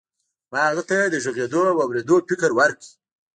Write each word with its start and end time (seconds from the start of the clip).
ما 0.51 0.61
هغه 0.69 0.83
ته 0.89 0.97
د 1.13 1.15
غږېدو 1.23 1.61
او 1.71 1.77
اورېدو 1.85 2.15
فکر 2.29 2.49
ورکړ. 2.59 2.85